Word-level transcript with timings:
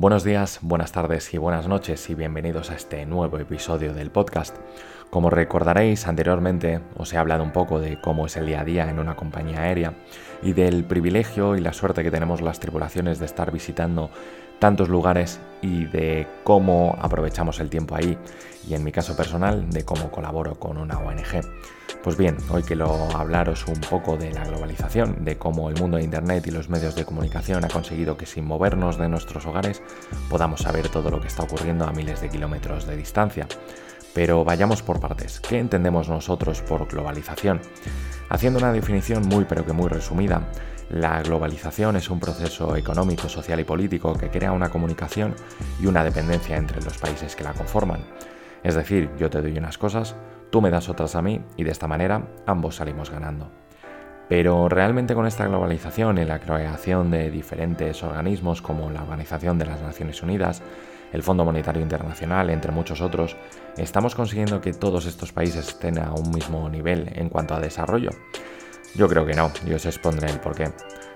Buenos 0.00 0.22
días, 0.22 0.60
buenas 0.62 0.92
tardes 0.92 1.34
y 1.34 1.38
buenas 1.38 1.66
noches 1.66 2.08
y 2.08 2.14
bienvenidos 2.14 2.70
a 2.70 2.76
este 2.76 3.04
nuevo 3.04 3.36
episodio 3.36 3.92
del 3.94 4.12
podcast. 4.12 4.54
Como 5.10 5.28
recordaréis 5.28 6.06
anteriormente 6.06 6.78
os 6.96 7.12
he 7.12 7.16
hablado 7.16 7.42
un 7.42 7.50
poco 7.50 7.80
de 7.80 8.00
cómo 8.00 8.26
es 8.26 8.36
el 8.36 8.46
día 8.46 8.60
a 8.60 8.64
día 8.64 8.88
en 8.88 9.00
una 9.00 9.16
compañía 9.16 9.62
aérea 9.62 9.94
y 10.40 10.52
del 10.52 10.84
privilegio 10.84 11.56
y 11.56 11.60
la 11.60 11.72
suerte 11.72 12.04
que 12.04 12.12
tenemos 12.12 12.42
las 12.42 12.60
tripulaciones 12.60 13.18
de 13.18 13.26
estar 13.26 13.50
visitando 13.50 14.08
tantos 14.60 14.88
lugares 14.88 15.40
y 15.62 15.86
de 15.86 16.28
cómo 16.44 16.96
aprovechamos 17.00 17.58
el 17.58 17.68
tiempo 17.68 17.96
ahí 17.96 18.16
y 18.68 18.74
en 18.74 18.84
mi 18.84 18.92
caso 18.92 19.16
personal 19.16 19.68
de 19.68 19.84
cómo 19.84 20.12
colaboro 20.12 20.60
con 20.60 20.78
una 20.78 21.00
ONG. 21.00 21.42
Pues 22.08 22.16
bien, 22.16 22.38
hoy 22.48 22.62
quiero 22.62 23.06
hablaros 23.14 23.66
un 23.66 23.78
poco 23.82 24.16
de 24.16 24.32
la 24.32 24.42
globalización, 24.42 25.26
de 25.26 25.36
cómo 25.36 25.68
el 25.68 25.78
mundo 25.78 25.98
de 25.98 26.04
Internet 26.04 26.46
y 26.46 26.50
los 26.50 26.70
medios 26.70 26.94
de 26.94 27.04
comunicación 27.04 27.66
ha 27.66 27.68
conseguido 27.68 28.16
que 28.16 28.24
sin 28.24 28.46
movernos 28.46 28.96
de 28.96 29.10
nuestros 29.10 29.44
hogares 29.44 29.82
podamos 30.30 30.62
saber 30.62 30.88
todo 30.88 31.10
lo 31.10 31.20
que 31.20 31.26
está 31.26 31.42
ocurriendo 31.42 31.84
a 31.84 31.92
miles 31.92 32.22
de 32.22 32.30
kilómetros 32.30 32.86
de 32.86 32.96
distancia. 32.96 33.46
Pero 34.14 34.42
vayamos 34.42 34.82
por 34.82 35.00
partes. 35.00 35.38
¿Qué 35.38 35.58
entendemos 35.58 36.08
nosotros 36.08 36.62
por 36.62 36.88
globalización? 36.88 37.60
Haciendo 38.30 38.58
una 38.58 38.72
definición 38.72 39.28
muy 39.28 39.44
pero 39.44 39.66
que 39.66 39.74
muy 39.74 39.90
resumida, 39.90 40.48
la 40.88 41.20
globalización 41.20 41.96
es 41.96 42.08
un 42.08 42.20
proceso 42.20 42.74
económico, 42.74 43.28
social 43.28 43.60
y 43.60 43.64
político 43.64 44.14
que 44.14 44.30
crea 44.30 44.52
una 44.52 44.70
comunicación 44.70 45.34
y 45.78 45.84
una 45.84 46.02
dependencia 46.04 46.56
entre 46.56 46.80
los 46.80 46.96
países 46.96 47.36
que 47.36 47.44
la 47.44 47.52
conforman. 47.52 48.00
Es 48.64 48.76
decir, 48.76 49.10
yo 49.18 49.28
te 49.28 49.42
doy 49.42 49.58
unas 49.58 49.76
cosas, 49.76 50.16
tú 50.50 50.60
me 50.60 50.70
das 50.70 50.88
otras 50.88 51.14
a 51.14 51.22
mí 51.22 51.40
y 51.56 51.64
de 51.64 51.70
esta 51.70 51.88
manera 51.88 52.22
ambos 52.46 52.76
salimos 52.76 53.10
ganando. 53.10 53.50
Pero 54.28 54.68
realmente 54.68 55.14
con 55.14 55.26
esta 55.26 55.46
globalización 55.46 56.18
y 56.18 56.24
la 56.24 56.38
creación 56.38 57.10
de 57.10 57.30
diferentes 57.30 58.02
organismos 58.02 58.60
como 58.60 58.90
la 58.90 59.02
Organización 59.02 59.58
de 59.58 59.66
las 59.66 59.80
Naciones 59.80 60.22
Unidas, 60.22 60.62
el 61.12 61.22
Fondo 61.22 61.46
Monetario 61.46 61.80
Internacional, 61.80 62.50
entre 62.50 62.70
muchos 62.70 63.00
otros, 63.00 63.36
estamos 63.78 64.14
consiguiendo 64.14 64.60
que 64.60 64.74
todos 64.74 65.06
estos 65.06 65.32
países 65.32 65.68
estén 65.68 65.98
a 65.98 66.12
un 66.12 66.30
mismo 66.30 66.68
nivel 66.68 67.10
en 67.14 67.30
cuanto 67.30 67.54
a 67.54 67.60
desarrollo. 67.60 68.10
Yo 68.94 69.08
creo 69.08 69.24
que 69.24 69.34
no, 69.34 69.50
y 69.66 69.72
os 69.72 69.86
expondré 69.86 70.28
el 70.28 70.40
porqué. 70.40 70.72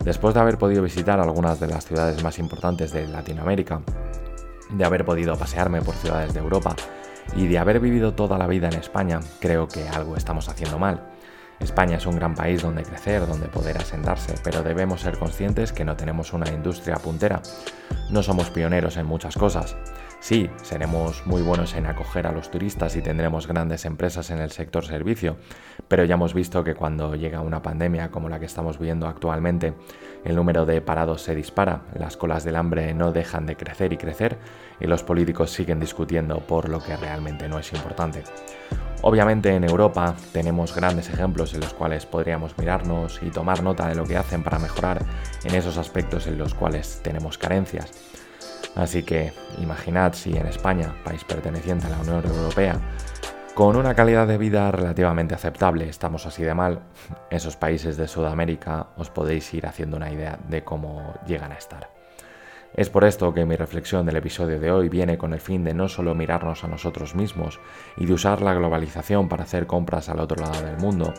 Después 0.00 0.34
de 0.34 0.40
haber 0.40 0.56
podido 0.56 0.82
visitar 0.82 1.20
algunas 1.20 1.60
de 1.60 1.66
las 1.66 1.84
ciudades 1.84 2.22
más 2.22 2.38
importantes 2.38 2.92
de 2.92 3.06
Latinoamérica, 3.06 3.82
de 4.70 4.84
haber 4.84 5.04
podido 5.04 5.36
pasearme 5.36 5.82
por 5.82 5.94
ciudades 5.94 6.32
de 6.32 6.40
Europa 6.40 6.74
y 7.36 7.46
de 7.46 7.58
haber 7.58 7.80
vivido 7.80 8.14
toda 8.14 8.38
la 8.38 8.46
vida 8.46 8.68
en 8.68 8.74
España, 8.74 9.20
creo 9.40 9.68
que 9.68 9.88
algo 9.88 10.16
estamos 10.16 10.48
haciendo 10.48 10.78
mal. 10.78 11.00
España 11.60 11.96
es 11.96 12.06
un 12.06 12.16
gran 12.16 12.34
país 12.34 12.62
donde 12.62 12.82
crecer, 12.82 13.26
donde 13.26 13.46
poder 13.46 13.78
asentarse, 13.78 14.34
pero 14.42 14.62
debemos 14.62 15.00
ser 15.00 15.18
conscientes 15.18 15.72
que 15.72 15.84
no 15.84 15.96
tenemos 15.96 16.32
una 16.32 16.50
industria 16.50 16.96
puntera. 16.96 17.40
No 18.10 18.22
somos 18.22 18.50
pioneros 18.50 18.96
en 18.96 19.06
muchas 19.06 19.36
cosas. 19.36 19.76
Sí, 20.24 20.48
seremos 20.62 21.26
muy 21.26 21.42
buenos 21.42 21.74
en 21.74 21.84
acoger 21.84 22.26
a 22.26 22.32
los 22.32 22.50
turistas 22.50 22.96
y 22.96 23.02
tendremos 23.02 23.46
grandes 23.46 23.84
empresas 23.84 24.30
en 24.30 24.38
el 24.38 24.52
sector 24.52 24.86
servicio, 24.86 25.36
pero 25.86 26.02
ya 26.06 26.14
hemos 26.14 26.32
visto 26.32 26.64
que 26.64 26.74
cuando 26.74 27.14
llega 27.14 27.42
una 27.42 27.60
pandemia 27.60 28.10
como 28.10 28.30
la 28.30 28.40
que 28.40 28.46
estamos 28.46 28.78
viendo 28.78 29.06
actualmente, 29.06 29.74
el 30.24 30.36
número 30.36 30.64
de 30.64 30.80
parados 30.80 31.20
se 31.20 31.34
dispara, 31.34 31.82
las 31.98 32.16
colas 32.16 32.42
del 32.42 32.56
hambre 32.56 32.94
no 32.94 33.12
dejan 33.12 33.44
de 33.44 33.58
crecer 33.58 33.92
y 33.92 33.98
crecer 33.98 34.38
y 34.80 34.86
los 34.86 35.02
políticos 35.02 35.50
siguen 35.50 35.78
discutiendo 35.78 36.38
por 36.38 36.70
lo 36.70 36.82
que 36.82 36.96
realmente 36.96 37.46
no 37.46 37.58
es 37.58 37.70
importante. 37.74 38.24
Obviamente 39.02 39.54
en 39.54 39.64
Europa 39.64 40.14
tenemos 40.32 40.74
grandes 40.74 41.10
ejemplos 41.10 41.52
en 41.52 41.60
los 41.60 41.74
cuales 41.74 42.06
podríamos 42.06 42.56
mirarnos 42.56 43.20
y 43.22 43.28
tomar 43.28 43.62
nota 43.62 43.88
de 43.88 43.94
lo 43.94 44.06
que 44.06 44.16
hacen 44.16 44.42
para 44.42 44.58
mejorar 44.58 45.04
en 45.44 45.54
esos 45.54 45.76
aspectos 45.76 46.26
en 46.26 46.38
los 46.38 46.54
cuales 46.54 47.00
tenemos 47.02 47.36
carencias. 47.36 48.23
Así 48.74 49.02
que 49.02 49.32
imaginad 49.60 50.14
si 50.14 50.36
en 50.36 50.46
España, 50.46 50.94
país 51.04 51.24
perteneciente 51.24 51.86
a 51.86 51.90
la 51.90 52.00
Unión 52.00 52.24
Europea, 52.24 52.80
con 53.54 53.76
una 53.76 53.94
calidad 53.94 54.26
de 54.26 54.36
vida 54.36 54.70
relativamente 54.72 55.34
aceptable 55.34 55.88
estamos 55.88 56.26
así 56.26 56.42
de 56.42 56.54
mal, 56.54 56.80
esos 57.30 57.56
países 57.56 57.96
de 57.96 58.08
Sudamérica 58.08 58.88
os 58.96 59.10
podéis 59.10 59.54
ir 59.54 59.66
haciendo 59.66 59.96
una 59.96 60.10
idea 60.10 60.38
de 60.48 60.64
cómo 60.64 61.14
llegan 61.24 61.52
a 61.52 61.56
estar. 61.56 61.88
Es 62.76 62.90
por 62.90 63.04
esto 63.04 63.32
que 63.32 63.46
mi 63.46 63.54
reflexión 63.54 64.04
del 64.04 64.16
episodio 64.16 64.58
de 64.58 64.72
hoy 64.72 64.88
viene 64.88 65.16
con 65.16 65.32
el 65.32 65.38
fin 65.38 65.62
de 65.62 65.74
no 65.74 65.88
solo 65.88 66.16
mirarnos 66.16 66.64
a 66.64 66.68
nosotros 66.68 67.14
mismos 67.14 67.60
y 67.96 68.04
de 68.04 68.12
usar 68.12 68.42
la 68.42 68.52
globalización 68.52 69.28
para 69.28 69.44
hacer 69.44 69.68
compras 69.68 70.08
al 70.08 70.18
otro 70.18 70.42
lado 70.42 70.60
del 70.60 70.78
mundo 70.78 71.14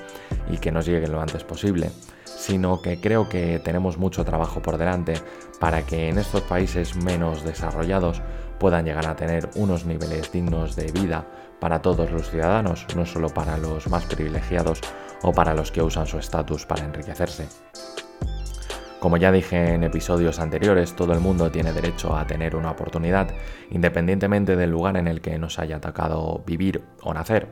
y 0.50 0.58
que 0.58 0.74
nos 0.74 0.86
lleguen 0.86 1.14
lo 1.14 1.22
antes 1.22 1.46
posible, 1.46 1.92
sino 2.26 2.82
que 2.82 3.00
creo 3.00 3.30
que 3.30 3.60
tenemos 3.60 3.98
mucho 3.98 4.26
trabajo 4.26 4.62
por 4.62 4.78
delante 4.78 5.14
para 5.62 5.86
que 5.86 6.10
en 6.10 6.18
estos 6.18 6.42
países 6.42 6.98
menos 6.98 7.46
desarrollados 7.46 8.22
puedan 8.60 8.84
llegar 8.84 9.08
a 9.08 9.16
tener 9.16 9.50
unos 9.56 9.86
niveles 9.86 10.34
dignos 10.34 10.76
de 10.76 10.92
vida 10.92 11.26
para 11.62 11.82
todos 11.82 12.12
los 12.12 12.30
ciudadanos, 12.30 12.86
no 12.98 13.06
solo 13.06 13.30
para 13.30 13.58
los 13.58 13.88
más 13.88 14.04
privilegiados 14.08 14.82
o 15.22 15.32
para 15.32 15.54
los 15.54 15.72
que 15.72 15.82
usan 15.82 16.06
su 16.06 16.18
estatus 16.18 16.66
para 16.66 16.84
enriquecerse. 16.84 17.48
Como 19.06 19.18
ya 19.18 19.32
dije 19.32 19.76
en 19.76 19.84
episodios 19.84 20.40
anteriores, 20.40 20.96
todo 20.96 21.14
el 21.14 21.20
mundo 21.20 21.52
tiene 21.52 21.72
derecho 21.72 22.18
a 22.18 22.26
tener 22.26 22.56
una 22.56 22.72
oportunidad, 22.72 23.30
independientemente 23.70 24.56
del 24.56 24.72
lugar 24.72 24.98
en 24.98 25.08
el 25.08 25.22
que 25.22 25.38
nos 25.38 25.60
haya 25.60 25.80
tocado 25.80 26.42
vivir 26.48 26.82
o 27.04 27.14
nacer. 27.14 27.48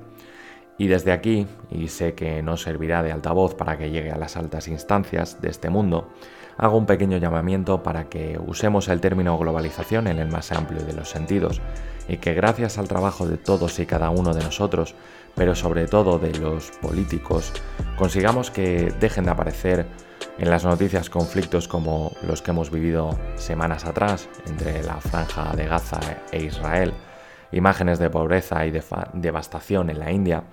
Y 0.78 0.88
desde 0.88 1.12
aquí, 1.12 1.48
y 1.70 1.88
sé 1.88 2.14
que 2.14 2.42
no 2.42 2.58
servirá 2.58 3.04
de 3.04 3.12
altavoz 3.12 3.56
para 3.56 3.78
que 3.78 3.92
llegue 3.92 4.12
a 4.12 4.18
las 4.18 4.38
altas 4.38 4.68
instancias 4.68 5.40
de 5.42 5.50
este 5.50 5.70
mundo, 5.70 6.10
hago 6.58 6.78
un 6.78 6.86
pequeño 6.86 7.18
llamamiento 7.18 7.84
para 7.84 8.10
que 8.10 8.40
usemos 8.46 8.88
el 8.88 9.02
término 9.02 9.38
globalización 9.38 10.08
en 10.08 10.20
el 10.20 10.30
más 10.30 10.52
amplio 10.52 10.84
de 10.84 10.94
los 10.94 11.10
sentidos, 11.10 11.62
y 12.08 12.18
que 12.18 12.34
gracias 12.34 12.78
al 12.78 12.88
trabajo 12.88 13.28
de 13.28 13.38
todos 13.38 13.80
y 13.80 13.86
cada 13.86 14.10
uno 14.10 14.34
de 14.34 14.44
nosotros, 14.44 14.96
pero 15.36 15.56
sobre 15.56 15.88
todo 15.88 16.20
de 16.20 16.34
los 16.40 16.72
políticos, 16.82 17.54
consigamos 17.98 18.52
que 18.52 18.94
dejen 19.00 19.26
de 19.26 19.32
aparecer 19.32 19.86
en 20.38 20.50
las 20.50 20.66
noticias 20.66 21.10
conflictos 21.10 21.68
como 21.68 22.12
los 22.28 22.42
que 22.42 22.52
hemos 22.52 22.72
vivido 22.72 23.18
semanas 23.36 23.86
atrás 23.86 24.30
entre 24.48 24.84
la 24.84 24.96
franja 24.96 25.56
de 25.56 25.66
Gaza 25.66 26.00
e 26.32 26.44
Israel, 26.44 26.94
imágenes 27.53 28.00
de 28.00 28.09
pobreza 28.09 28.66
y 28.66 28.72
de 28.72 28.84
devastación 29.14 29.90
en 29.90 30.00
la 30.00 30.12
India 30.12 30.44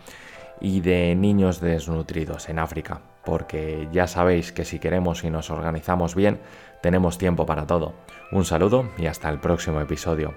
y 0.61 0.81
de 0.81 1.15
niños 1.15 1.61
desnutridos 1.61 2.49
en 2.49 2.59
África, 2.59 3.00
porque 3.25 3.88
ya 3.93 4.06
sabéis 4.06 4.53
que 4.53 4.65
si 4.65 4.78
queremos 4.78 5.25
y 5.25 5.31
nos 5.31 5.50
organizamos 5.50 6.15
bien, 6.15 6.41
tenemos 6.83 7.19
tiempo 7.19 7.47
para 7.47 7.66
todo. 7.66 7.94
Un 8.33 8.44
saludo 8.44 8.91
y 8.99 9.06
hasta 9.06 9.28
el 9.28 9.41
próximo 9.41 9.81
episodio. 9.81 10.34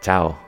Chao. 0.00 0.47